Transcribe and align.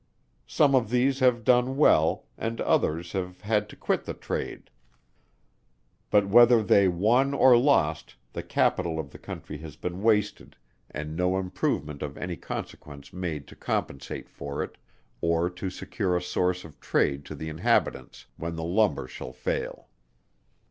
Some 0.47 0.73
of 0.73 0.89
these 0.89 1.19
have 1.19 1.43
done 1.43 1.77
well, 1.77 2.25
and 2.35 2.59
others 2.61 3.11
have 3.11 3.41
had 3.41 3.69
to 3.69 3.75
quit 3.75 4.03
the 4.05 4.15
trade: 4.15 4.71
but 6.09 6.27
whether 6.27 6.63
they 6.63 6.87
won 6.87 7.35
or 7.35 7.55
lost 7.55 8.15
the 8.33 8.41
capital 8.41 8.97
of 8.97 9.11
the 9.11 9.19
country 9.19 9.59
has 9.59 9.75
been 9.75 10.01
wasted, 10.01 10.55
and 10.89 11.15
no 11.15 11.37
improvement 11.37 12.01
of 12.01 12.17
any 12.17 12.35
consequence 12.35 13.13
made 13.13 13.45
to 13.45 13.55
compensate 13.55 14.27
for 14.27 14.63
it, 14.63 14.75
or 15.21 15.51
to 15.51 15.69
secure 15.69 16.17
a 16.17 16.21
source 16.23 16.65
of 16.65 16.79
trade 16.79 17.23
to 17.25 17.35
the 17.35 17.49
inhabitants, 17.49 18.25
when 18.37 18.55
the 18.55 18.63
lumber 18.63 19.07
shall 19.07 19.33
fail. 19.33 19.87